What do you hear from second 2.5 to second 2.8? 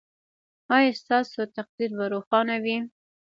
وي؟